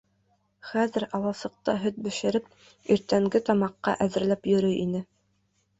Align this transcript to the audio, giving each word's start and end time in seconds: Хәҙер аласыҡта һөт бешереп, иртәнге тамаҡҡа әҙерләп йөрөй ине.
Хәҙер 0.69 1.05
аласыҡта 1.17 1.75
һөт 1.83 2.01
бешереп, 2.07 2.49
иртәнге 2.97 3.45
тамаҡҡа 3.53 3.99
әҙерләп 4.09 4.53
йөрөй 4.55 4.83
ине. 4.89 5.07